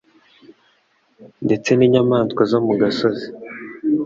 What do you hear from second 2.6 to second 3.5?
mu gasozi